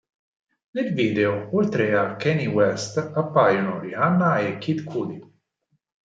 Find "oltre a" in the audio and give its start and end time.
1.55-2.15